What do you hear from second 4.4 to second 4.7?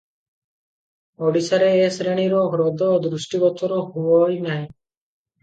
ନାହିଁ।